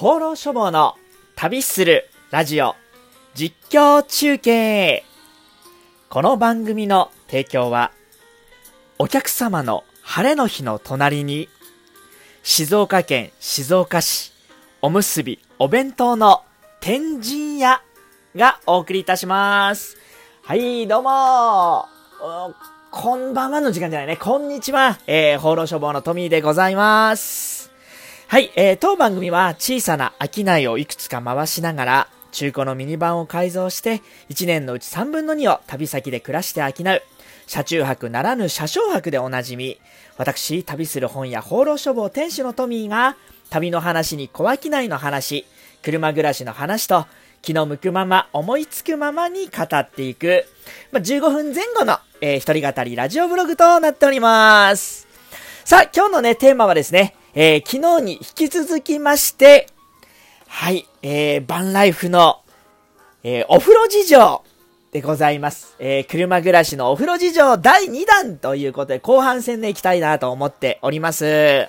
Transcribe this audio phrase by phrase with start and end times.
[0.00, 0.94] 放浪書房の
[1.34, 2.76] 旅するラジオ
[3.34, 5.02] 実況中継
[6.08, 7.90] この番組の提供は
[9.00, 11.48] お客様の晴れの日の隣に
[12.44, 14.32] 静岡県静岡市
[14.82, 16.44] おむすびお弁当の
[16.78, 17.82] 天神屋
[18.36, 19.96] がお送りいたします。
[20.44, 21.86] はい、どうも
[22.92, 24.16] こんばんはの時間じゃないね。
[24.16, 24.96] こんにちは。
[25.08, 27.57] えー、放浪書房のトミーでございます。
[28.30, 37.02] はい、えー、当番組は小さな商いをいくつか回しながら、中古のミニバンを改造して、1年のうち3分の2を旅先で暮らして商う、
[37.46, 39.80] 車中泊ならぬ車掌泊でおなじみ、
[40.18, 43.16] 私、旅する本屋放浪書房店主のトミーが、
[43.48, 45.46] 旅の話に小商いの話、
[45.82, 47.06] 車暮らしの話と、
[47.40, 50.44] 気の向くまま、思いつくままに語っていく、
[50.92, 55.08] まあ、15分前後の、えー一人語りラジオブログとなっております。
[55.64, 59.66] さあ、今日のね、テーマはですね、えー昨日に引き続きまして、
[60.46, 62.40] はい、えー、バンライフの、
[63.22, 64.42] えーお風呂事情
[64.92, 65.76] でございます。
[65.78, 71.68] えー車暮らしのお風呂事情第2弾ということで、後半戦でいきたいなと思っております。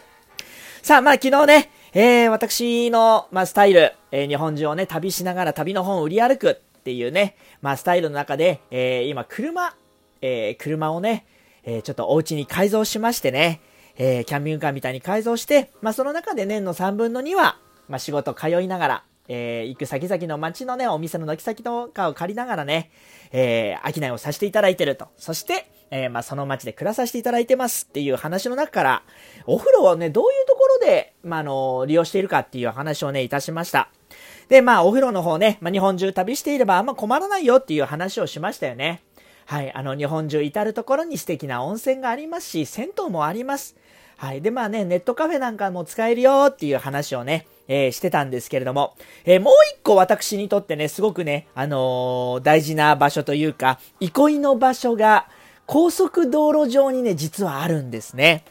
[0.81, 9.75] さあ、まあ昨日ね、えー私の、まあ、スタイル、えー日本中をね、旅しながら旅の本を売り歩くっていうね、まあスタイルの中で、えー今車、
[10.21, 11.25] えー車をね、
[11.65, 13.59] えーちょっとお家に改造しましてね、
[14.01, 22.91] えーキャンピングカーみたいに改造して、まあその中で年の3分の2は、まあ仕事通いながら、えー行く先々の街のね、お店の軒先とかを借りながらね、
[23.31, 25.09] えー商いをさせていただいてると。
[25.17, 29.03] そして、えーまあその街で暮らさせていただいてますっていう話の中から、
[29.45, 33.89] お風呂をね、どういうところで、まああの、利用しているかっていう話をね、いたしました。
[34.47, 39.03] で、まあお風呂の方ね、まあ日本中旅していればあんま困らないよっていう話をしましたよね。
[39.49, 43.75] はい、あの日本中至るところに素敵な温泉がありますし、銭湯もあります。
[44.15, 44.43] はい。
[44.43, 48.95] で、まあね、ネットカフェなんかも使えるよっていう話をね、えーしてたんですけれども、
[49.25, 55.27] えーもう一個私にとってね、すごくね、あのー大事な場所というか、憩いの場所が
[55.65, 58.45] 高速道路上にね、実はあるんですね。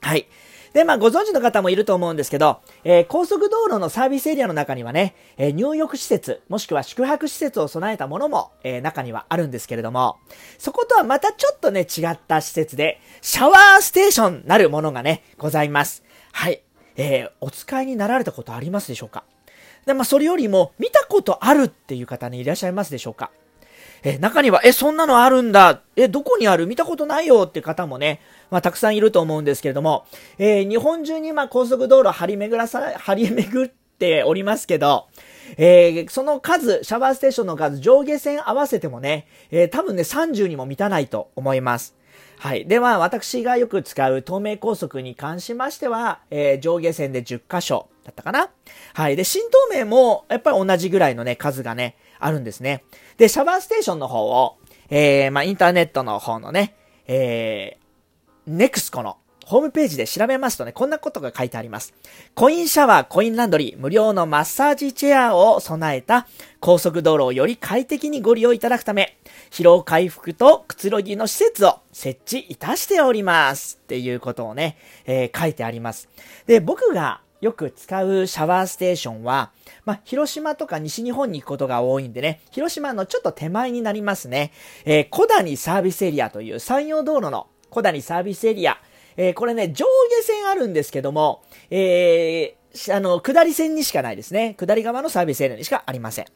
[0.00, 0.26] はい。
[0.72, 10.16] で、まあ、ご存知の方もいると思うんですけど、えー高速道路のサービスエリアの中にはね、えー入浴施設、もしくは宿泊施設を備えたものも、えー中にはあるんですけれども、
[10.58, 16.02] そことはまたちょっとね、違った施設で、シャワーステーションなるものがね、ございます。
[16.32, 16.62] はい。
[16.96, 19.24] えーお使いになられたことありますでしょうか？
[19.84, 23.30] で、まあ、それよりも、見たことあるっていう方にいらっしゃいますでしょうか？
[24.04, 25.80] え中には、え、そんなのあるんだ。
[25.96, 26.66] え、どこにある？
[26.66, 28.20] 見たことないよって方もね、
[28.52, 30.04] まあ、たくさんいると思うんですけれども、
[30.36, 35.08] えー日本中にまあ高速道路張り巡らさ、張り巡っておりますけど、
[35.56, 41.96] えーその数、シャワーステーションの数、上下線合わせてもね、えー多分ね、30にも満たないと思います。
[42.38, 42.66] はい。
[42.66, 48.50] では、私がよく使う東名高速に関しましては、えー上下線で10箇所だったかな。
[48.92, 49.16] はい。
[49.16, 52.84] で、新東名も、やっぱり同じぐらいのね、数がね、あるんですね。
[53.16, 54.58] で、シャワーステーションの方を、
[54.90, 56.74] えー、まあ、インターネットの方のね、
[57.06, 61.94] えー、ネクスコのホームページで調べますとね、こんなことが書いてあります。
[62.34, 66.26] コインシャワー、コインランドリー、無料のマッサージチェアを備えた
[66.60, 69.18] 高速道路をより快適にご利用いただくため、
[69.50, 73.78] 疲労回復とくつろぎの施設を設置いたしております。
[73.82, 74.76] っていうことをね、
[75.06, 76.08] えー書いてあります。
[76.46, 79.50] で、僕がよく使うシャワーステーションは、
[79.84, 84.52] まあ、広島とか西日本に行くことが多いんでね、広島のちょっと手前になりますね。
[84.84, 88.78] えー小谷サービスエリアという山陽道路の小谷サービスエリア。
[89.16, 89.86] えーこれね、上
[90.20, 94.54] 下線あるんですけども、えーあの、下り線にしかないですね。
[94.58, 96.26] 下り側のサービスエリアにしかありません。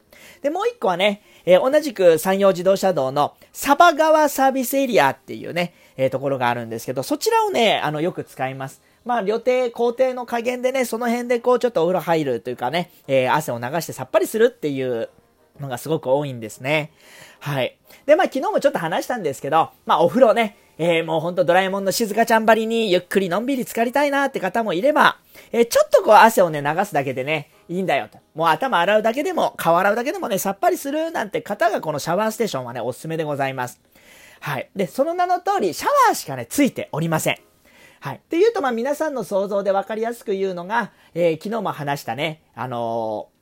[0.43, 8.81] で、もう一個はね、えー同じく山陽自動車道のサバ川サービスエリアっていうね、えところがあるんですけど、そちらをね、あの、よく使います。
[9.05, 15.11] まあ、旅程、工程の加減でね、その辺でこう、ちょっとお風呂入るというかね、え汗を流してさっぱりするっていう
[15.61, 16.93] のがすごく多いんですね。
[17.41, 17.77] はい。
[18.07, 25.19] で、まあ、昨日もちょっと話したんですけど、まあ、お風呂ね、えーもうほんとドラえもんの静香ちゃんばりにゆっくりのんびり浸かりたいなって方もいれば、
[25.53, 28.19] えーちょっとこう汗をね、流すだけでね、いいんだよと。
[28.35, 33.81] もう頭洗うだけでも、顔洗うだけでもね、さっぱりするなんて方がこのシャワーステーションはね、おすすめでございます。
[34.41, 34.69] はい。
[34.77, 37.39] で、その名の通り、シャワーしかね、ついておりません。
[38.01, 38.17] はい。
[38.17, 43.36] っていうと、まあ、皆さんの想像で分かりやすく言うのが、えー昨日も話したね、あのー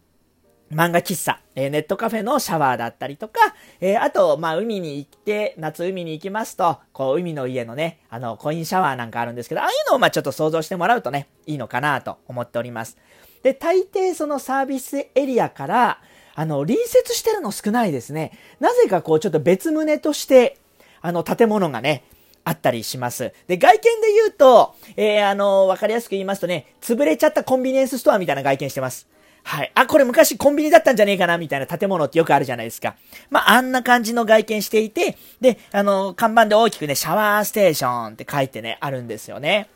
[0.74, 3.38] 漫画喫茶、えーネットカフェのシャワーだったりとか、
[3.80, 12.98] えーあと、まあ、海に行って、夏海に行きますと、こう、海の家のね、あの、コインシャワーなんかあるんですけど、ああいうのを、まあ、ちょっと想像してもらうとね、いいのかなと思っております。
[13.44, 16.00] で、大抵そのサービスエリアから、
[16.34, 18.32] あの、隣接してるの少ないですね。
[18.58, 20.58] なぜかこう、ちょっと別棟として、
[21.00, 22.04] あの、建物がね、
[22.42, 23.32] あったりします。
[23.46, 29.08] で、外見で言うと、えー、あの、わかりやすく言いますとね、潰れちゃったコンビニエンスストアみたいな外見してます。
[29.44, 29.70] はい。
[29.74, 32.96] あ、これ昔コンビニだったんじゃねえかなみたいな建物ってよくあるじゃないですか。
[33.30, 39.68] まあ、あんな感じの外見していて、で、あの、看板で大きくね、シャワーステーションって書いてね、あるんですよね。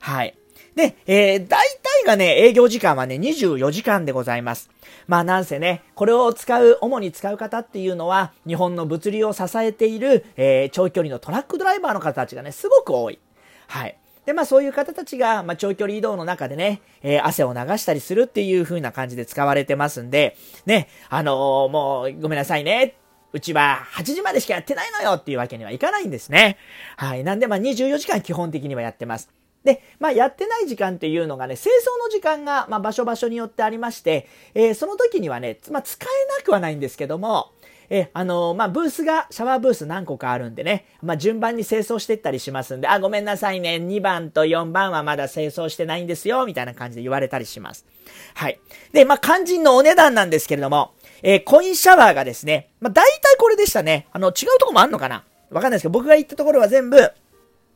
[0.00, 0.34] はい。
[0.76, 4.70] で、えー、大体がね、営業時間はね、24時間でございます。
[5.08, 13.18] まあなんせね、これを使う、主に使う方っていうのは、日本の物流を支えている、えー、長距離のトラックドライバーの方たちがね、すごく多い。
[13.66, 13.98] はい。
[14.28, 20.36] で、まあそういう方たちが、まあ長距離移動の中でね、えー、汗を流したりするっていう風な感じで使われてますんで、
[20.66, 22.96] ね、あのー、もうごめんなさいね。
[23.32, 26.58] うちは8時までしかやってないのよっていうわけにはいかないんですね。
[26.98, 27.24] はい。
[27.24, 29.30] なんでまあ24時間基本的にはやってます。
[29.64, 37.52] で、まあ、やってない時間っていうのがね、清掃の時間が、まあ、場所場所によってありまして、えー、その時にはね、まあ、使えなくはないんですけども、
[37.90, 47.86] え、あのー、まあ、ブースが、シャワーブース何個かあるんでね、まあ、順番に清掃していったりしますんで、あ、ごめんなさいね、2番と4番はまだ清掃してないんですよ、みたいな感じで言われたりします。
[48.34, 48.60] はい。
[48.92, 50.92] で、まあ、肝心のお値段なんですけれども、
[51.22, 54.06] えー、コインシャワーがですね、まあ、大体これでしたね。
[54.12, 55.24] あの、違うとこもあんのかな？
[55.50, 57.10] わかんないですけど、僕が行ったところは全部、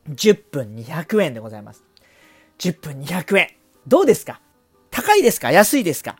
[0.09, 1.83] 10分200円でございます。
[2.59, 3.47] 10分200円。
[3.87, 4.39] どうですか？
[4.91, 5.51] 高いですか？
[5.51, 6.17] 安いですか？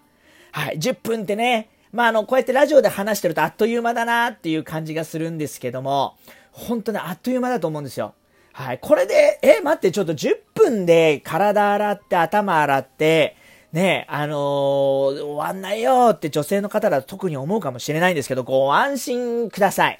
[0.52, 0.78] はい。
[0.80, 6.18] 10分ってね、まあ、あの、こうやってラジオで話してるとあっという間だなっていう感じがするんですけども、
[6.52, 8.16] 本当ね、あっという間だと思うんですよ。
[8.52, 8.80] はい。
[8.80, 13.38] これで、え、待って、ちょっと10分で体洗って頭洗って、
[13.72, 20.00] ね、あのー、終わんないよって女性の方だと特に思うかもしれないんですけど、ご安心ください。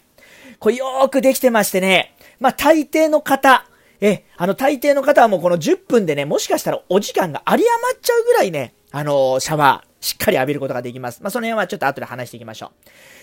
[0.60, 3.68] これよーくできてましてね、まあ、大抵の方、
[4.02, 11.24] え、あの、大抵の方はもうこの10分でね、もしかしたらお時間が有り余っちゃうぐらいね、あのー、シャワー、しっかり浴びることができます。
[11.24, 12.74] まあ、その辺はちょっと後で話していきましょ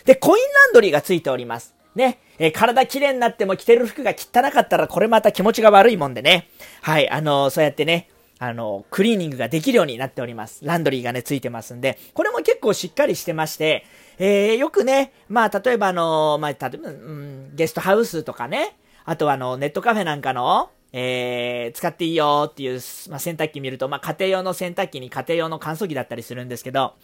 [0.03, 0.07] う。
[0.07, 1.75] で、コインランドリーがついております。
[1.95, 6.49] ね、えー、体綺麗になっても着てる服が汚かったらこれまた気持ちが悪いもんでね。
[6.83, 10.65] はい、あのー、そうやってね、あの、クリーニングができるようになっております。
[10.65, 13.85] ランドリーがね、ついてますんで、これも結構しっかりしてまして、
[14.19, 26.95] えー、よくね、まあ、例えばあの、まあ、例えば、うん、ゲストハウスとかね、あとはあの、ネットカフェなんかの、えー、使っていいよっていう、まあ、洗濯機見ると、まあ、家庭用の洗濯機に家庭用の乾燥機だったりするんですけど、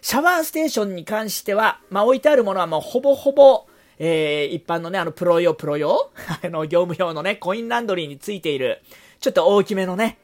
[0.00, 3.66] シャワーステーションに関しては、まあ、置いてあるものはもうほぼほぼ、
[3.98, 6.10] えー、一般のね、あの、プロ用、プロ用
[6.42, 8.82] あの、業務用のね、コインランドリーについている、
[9.20, 10.18] ちょっと大きめのね、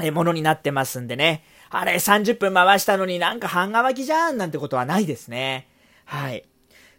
[0.00, 1.44] えー、ものになってますんでね。
[1.70, 5.68] あれ、30分回したのになんか半乾きじゃんなんてことはないですね。
[6.06, 6.47] はい。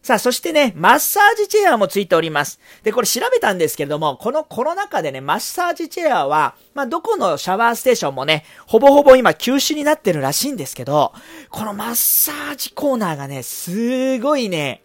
[0.01, 2.59] さあ、そしてね、マッサージチェアもついております。
[2.83, 11.13] で、これ調べたんですけれども、このコロナ禍でね、マッサージチェアは、まあ、どこのシャワーステーションもね、ほぼほぼ今休止になってるらしいんですけど、
[11.49, 14.83] このマッサージコーナーがね、すごいね、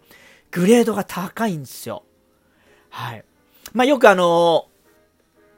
[0.51, 2.03] グレードが高いんですよ。
[2.89, 3.23] はい。
[3.73, 4.75] まあ、よくあのー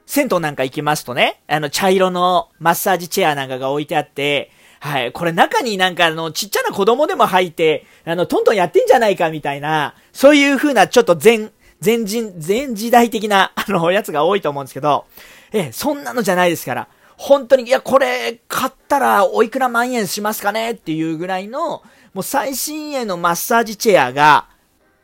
[0.08, 5.12] 銭湯なんか行きますとね、あの、茶色のマッサージチェアなんかが置いてあって、はい。
[5.12, 15.06] これ中になんかあの、ちっちゃな子供でも入って、あの、トントンやってんじゃないかみたいな、そういう風なちょっと全、全人、全時代的な、 あの、やつが多いと思うんですけど、
[15.52, 16.88] え、そんなのじゃないですから。
[17.16, 21.82] 本当に、いや、これ、買ったらおいくら万円しますかねっていうぐらいの、
[22.14, 24.46] もう最新鋭のマッサージチェアが、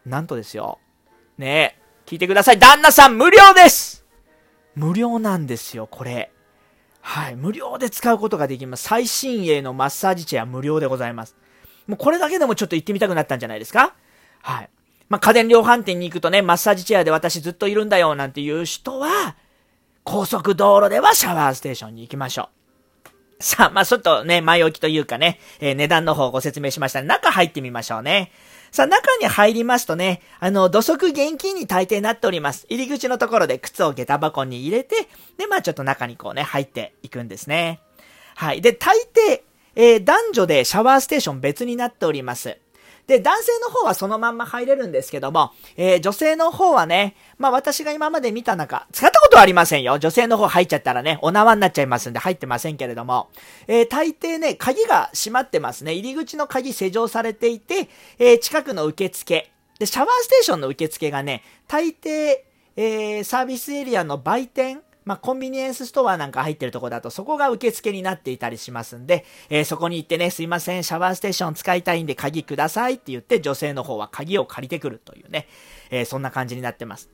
[0.06, 0.78] なんとですよ。
[1.38, 2.58] ね聞いてください。
[2.58, 4.04] 旦那さん無料です
[4.76, 6.30] 無料なんですよ、これ。
[7.06, 8.84] はい、無料で使うことができます。
[8.84, 11.36] 最新鋭のマッサージチェア無料でございます。
[11.86, 13.94] もうこれだけでもちょっと行ってみたくなったんじゃないですか？
[14.40, 14.70] はい。
[15.10, 19.36] まあ、家電量販店に行くとね、マッサージチェアで私ずっといるんだよ、なんていう人は、
[20.02, 22.48] 高速道路ではシャワーステーションに行きましょ
[23.38, 23.42] う。
[23.42, 28.32] さあ、まあ、ちょっとね、前置きというかね、えー、値段の方をご説明しました中入ってみましょうね。
[28.74, 32.66] さあ、中に入りますとね、あの、土足現金に大抵なっております。
[32.68, 34.96] 入り口のところで靴を下駄箱に入れて、
[35.38, 37.78] で、まあちょっと中にこうね、入っていくんですね。
[38.34, 38.60] はい。
[38.60, 38.96] で、大
[39.28, 39.42] 抵、
[39.76, 42.58] えー、男女でシャワーステーション別になっております。
[43.06, 49.98] で、男性の方はそのまんま入れるんですけども、えー、女性の方はね、まあ私が今まで見た中、使ったことはありませんよ。
[49.98, 53.30] 女性の方入っちゃったらね、お縄になっちゃいますんで入ってませんけれども、
[53.66, 55.92] えー、大抵ね、鍵が閉まってますね。
[55.92, 57.88] 入り口の鍵施錠されていて、
[58.18, 59.50] えー、近くの受付。
[59.80, 62.42] で、シャワーステーションの受付がね、大抵、
[62.76, 75.48] えー、サービスエリアの売店、まあ、コンビニエンスストアなんか入ってるとこだと、そこが受付になっていたりしますんで、えー、そこに行ってね、すいません、シャワーステーション使いたいんで鍵くださいって言って、女性の方は鍵を借りてくるというね、
[75.90, 77.10] えー、そんな感じになってます。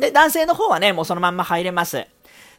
[0.00, 2.06] で、男性の方はね、もうそのまんま入れます。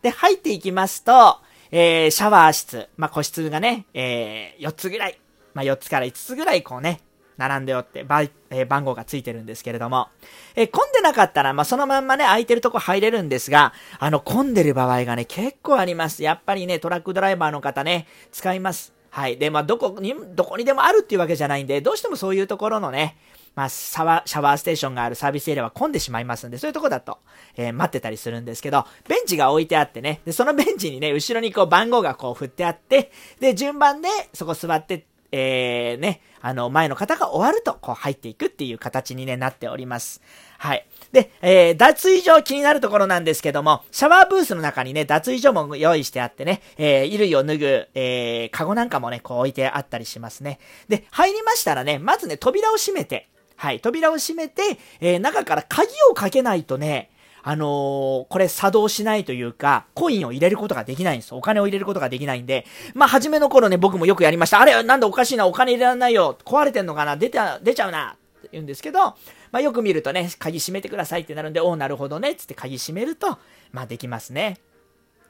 [0.01, 1.37] で、入っていきますと、
[1.71, 5.19] えー、シャワー室、まあ、個室がね、えー、4つぐらい、
[5.53, 7.01] まあ、4つから5つぐらいこうね、
[7.37, 10.09] 並んでおって、ばえー、番号がついてるんですけれども、
[10.55, 16.23] えー、混んでなかったら、まあ、そのまんまね、空いてるとこ入れるんですが、あの、混んでる場合がね、結構あります。
[16.23, 18.93] やっぱりね、トラックドライバーの方ね、使います。
[19.09, 19.37] はい。
[19.37, 23.17] で、まあ、どこに、どこにでもあるっていうわけじゃないんで、どうしてもそういうところのね、
[23.55, 27.19] まあ、シャワー、シャワーステーションがあるサービスエリアは混んでしまいますんで、そういうとこだと、
[27.57, 40.21] えー、待ってたりするんですけど、ベンチが置いてあってね、で、そのベンチにね、後ろにこう番号がこう振ってあって、で、順番でそこ座って、えー、ね、あの、前の方が終わると、こう入っていくっていう形にね、なっております。
[40.57, 40.85] はい。
[41.11, 50.59] で、えー、脱衣所気になるところなんですけども、シャワーブースの中にね、脱衣所も用意してあってね、えー、衣類を脱ぐ、えー、カゴなんかもね、こう置いてあったりしますね。
[50.87, 53.29] で、入りましたらね、まずね、扉を閉めて、
[53.61, 57.11] はい、扉を閉めて、えー、中から鍵をかけないとね、
[57.43, 61.35] あのー、これ作動しないというか、コインを入れることができないんです。
[61.35, 62.65] お金を入れることができないんで、
[62.95, 64.59] まあ、初めの頃ね、僕もよくやりました。
[64.61, 66.39] あれ、なんでおかしいな、お金入れられないよ。
[66.43, 67.17] 壊れてんのかな？
[67.17, 68.17] 出て、出ちゃうな。
[68.39, 69.15] って言うんですけど、ま
[69.53, 72.33] あ、よく見るとね、鍵閉めてくださいってなるんで、おお、なるほどね。
[72.33, 73.37] つって鍵閉めると、
[73.71, 74.57] まあ、できますね。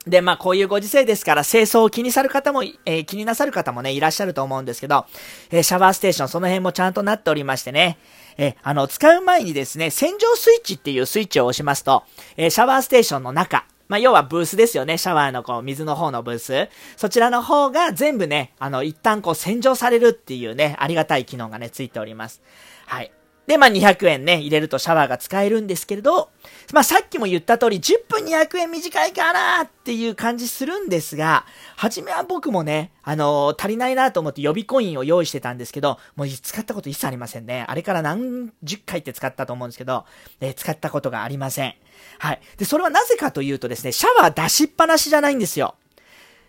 [0.08, 5.06] で、まあ、こういうご時世ですから、清掃を気にさる方も、えー、気になさる方もね、いらっしゃると思うんですけど、
[5.52, 7.98] えー、シャワーステーション、その辺もちゃんとなっておりましてね、
[8.38, 12.04] えあの、使う前にですね、洗浄スイッチっていうスイッチを押しますと、
[12.36, 14.98] えシャワーステーションの中、まあ、要はブースですよね。
[14.98, 16.70] シャワーのこう、水の方のブース。
[16.96, 22.42] そちらの方が全部ね、あの、一旦こう、洗浄されるっていうね、ありがたい機能がね、ついております。
[22.86, 23.12] はい。
[23.48, 26.30] で、まあ、200円ね、入れるとシャワーが使えるんですけれど、
[26.74, 31.46] まあ、さっきも言った通り、10分200円短いかなっていう感じするんですが、
[31.76, 37.66] 初めは僕もね、あのー、足りないなと思って予備コインを用意してたんですけど、もう使ったこと一切ありませんね。
[37.68, 40.06] あれから何十回って使ったと思うんですけど、
[40.40, 41.74] えー、使ったことがありません。
[42.20, 42.42] はい。
[42.58, 45.76] で、それはなぜかというとですね、シャワー出しっぱなしじゃないんですよ。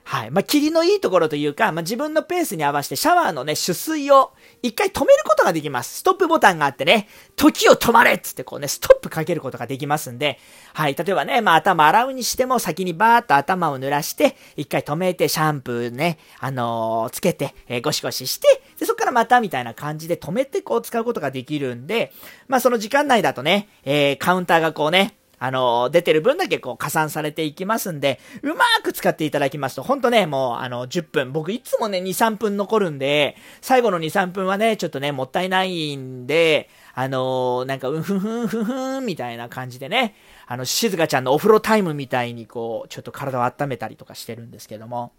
[0.05, 0.31] はい。
[0.31, 4.33] まあ、霧のいいところというか、まあ、自分のペースに合わせてシャワーのね、取水を
[4.63, 6.01] 一回止めることができます。
[6.01, 10.39] ストップボタンがあってね、時を止まれっつってこうね、ストップかけることができますんで、
[10.75, 10.95] はい。
[10.95, 22.13] 例えばね、まあ、頭洗うにしても先にバーっと頭を濡らして、一回止めてシャンプーね、あのー、つけて、えー、ゴシゴシして、で、そこからまたみたいな感じで止めてこう使うことができるんで、
[22.49, 40.15] まあ、その時間内だとね、えー、カウンターがこうね、あの、出てる分だけこう加算されていきますんで、うまく使っていただきますと、ほんとね、もうあの、10分、僕いつもね、2、3分残るんで、最後の2、3分はね、ちょっとね、もったいないんで、あのなんか、うんふんふんふんふんみたいな感じでね、
[40.47, 45.11] あの、静香ちゃんのお風呂タイムみたいにこう、ちょっと体を温めたりとかしてるんですけども。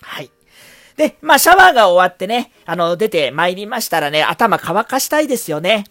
[0.00, 0.30] はい。
[0.96, 5.84] で、まあ、シャワーが終わってね、あの、出て参りましたらね、頭乾かしたいですよね。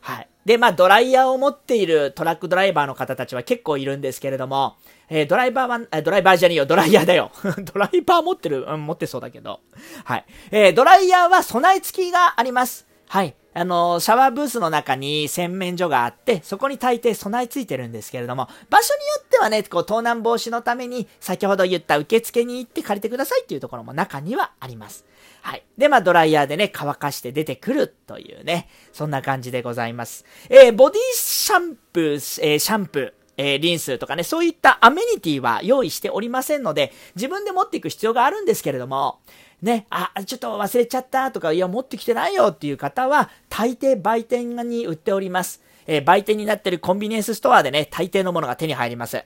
[0.00, 0.29] はい。
[0.44, 4.76] で、まあ、ドライヤーを持っているトラックドライバーの方たちは結構いるんですけれども、
[5.08, 7.30] えー、ドライバーは、えドライバーじゃねえよ、ドライヤーだよ。
[7.72, 9.60] ドライバー持ってる、うん、持ってそうだけど。
[10.04, 10.24] はい。
[10.50, 12.86] えー、ドライヤーは備え付きがあります。
[13.08, 13.34] はい。
[13.52, 25.04] あの、シャワーブースの中に洗面所があって、そこに大抵備え付いてるんですけれども、場所によってはね、こう、盗難防止のために、先ほど言った受付に行って借りてくださいっていうところも中にはあります。
[25.42, 25.64] はい。
[25.76, 30.24] で、まあ、ドライヤーでね、乾かして出てくるというね、そんな感じでございます。
[30.48, 32.14] えー、ボディシャンプー、
[32.44, 39.20] えー、シャンプー、えー、リンスとかね、そういったアメニティは用意しておりませんので、自分で持っていく必要があるんですけれども、
[39.62, 45.62] ね、あ、ちょっと忘れちゃったとか、いや、持ってきてないよっていう方は、大抵売店に売っております。
[45.86, 49.24] えー、売店になってるコンビニエンスストアでね、大抵のものが手に入ります。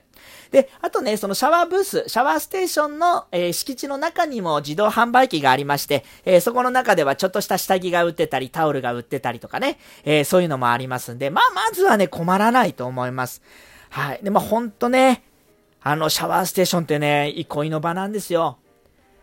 [0.51, 13.41] で、あとね、そのシャワーブース、シャワーステーションの、えー、敷地の中にも自動販売機がありまして、えー、そこの中ではちょっとした下着が売ってたり、タオルが売ってたりとかね、えそういうのもありますんで、まあ、まずはね、困らないと思います。
[13.89, 14.19] はい。
[14.23, 15.23] で、まあ、ほんとね、
[15.81, 18.57] あの、シャワーステーションってね、憩いの場なんですよ。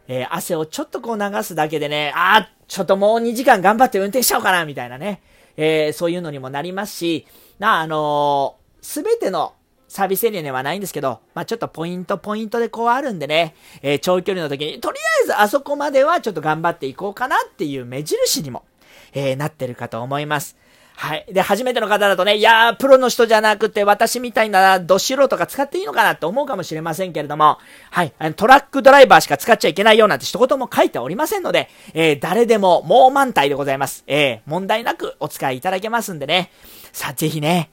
[0.09, 5.23] えー、汗をちょっとこう流すだけでね、あちょっともう2時間頑張って運転しちゃおうかな、みたいなね。
[5.57, 7.27] えー、そういうのにもなりますし、
[7.59, 9.55] な、あのす、べての
[9.89, 18.65] サービスエリアではないんですけど、まあ、ちょっとポイントポイントでこうあるんでね、えー、長距離の時に、とりあえずあそこまではちょっと頑張っていこうかなっていう目印にも、
[19.13, 20.57] えー、なってるかと思います。
[20.97, 21.27] はい。
[21.33, 27.59] で、初めての方だとね、いやー、プロの人じゃなくて、私みたいな、ど素人が使っていいのかなって思うかもしれませんけれども、
[27.91, 28.13] はい。
[28.37, 34.05] トラックドライバーしか使っちゃいけないようなんて一言も書いておりませんので、えー、誰でも、もう満体でございます。
[34.07, 36.51] えー、問題なくお使いいただけますんでね。
[36.93, 37.71] さあ、ぜひね、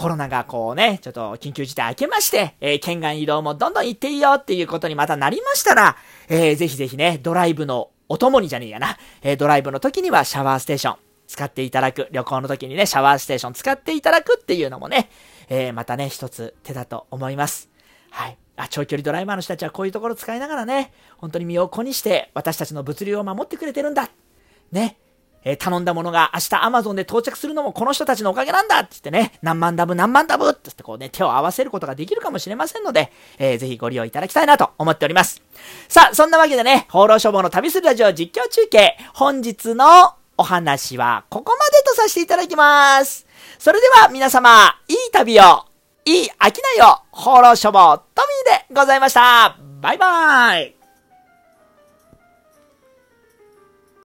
[0.00, 5.96] コロナがこうね、ちょっと緊急事態明けまして、えー、県外移動もどんどん行っていいよっていうことにまたなりましたら、
[6.28, 10.96] えー、ぜひぜひね、ドライブのお供にじゃねえやな、えー、ドライブの時にはシャワーステーション、
[11.30, 15.08] 使っていただく、旅行の時にね、シャワーステーション使っていただくっていうのもね、
[15.48, 17.70] えー、またね、一つ手だと思います。
[18.10, 18.36] はい。
[18.56, 24.10] あ、長距離ドライバーの人たちはこういうところ使いながらね、本当に身を粉にして私たちの物流を守ってくれてるんだ。
[24.72, 24.98] ね。
[25.42, 35.42] えー、頼んだものが明日 Amazon で到着するのもこの人たちのおかげなんだって言ってね、何万ダブ何万ダブって言ってこうね、手を合わせることができるかもしれませんので、えー、ぜひご利用いただきたいなと思っております。
[35.88, 43.26] さあ、そんなわけでね、放浪処方の旅するラジオ実況中継、本日のお話はここまでとさせていただきます。
[43.58, 45.66] それでは皆様、いい旅を、
[46.06, 46.32] いい商い
[46.82, 49.58] を、放浪処方トミーでございました。
[49.82, 50.79] バイバーイ